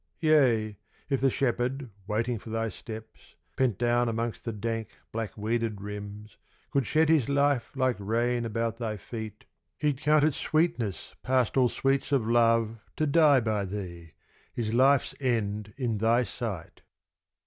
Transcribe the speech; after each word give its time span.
Yea, 0.19 0.79
if 1.09 1.21
the 1.21 1.29
Shepherd 1.29 1.91
waiting 2.07 2.39
for 2.39 2.49
thy 2.49 2.69
steps, 2.69 3.35
Pent 3.55 3.77
down 3.77 4.09
amongst 4.09 4.43
the 4.45 4.51
dank 4.51 4.87
black 5.11 5.37
weeded 5.37 5.79
rims, 5.79 6.37
Could 6.71 6.87
shed 6.87 7.07
his 7.07 7.29
life 7.29 7.71
like 7.75 7.97
rain 7.99 8.43
about 8.43 8.77
thy 8.77 8.97
feet, 8.97 9.45
He'd 9.77 9.99
count 10.01 10.23
it 10.23 10.33
sweetness 10.33 11.13
past 11.21 11.55
all 11.55 11.69
sweets 11.69 12.11
of 12.11 12.27
love 12.27 12.79
To 12.95 13.05
die 13.05 13.41
by 13.41 13.63
thee 13.63 14.13
his 14.55 14.73
life's 14.73 15.13
end 15.19 15.71
in 15.77 15.99
thy 15.99 16.23
sight. 16.23 16.81